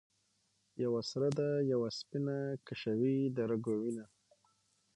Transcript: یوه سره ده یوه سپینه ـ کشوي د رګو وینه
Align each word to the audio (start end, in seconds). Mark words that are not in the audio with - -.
یوه 0.83 1.01
سره 1.09 1.27
ده 1.37 1.47
یوه 1.71 1.89
سپینه 1.99 2.37
ـ 2.57 2.61
کشوي 2.67 3.17
د 3.35 3.37
رګو 3.49 3.73
وینه 3.81 4.05